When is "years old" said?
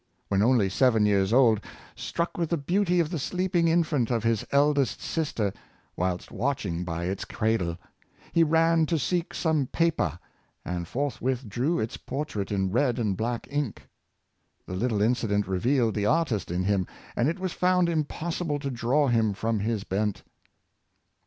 1.05-1.61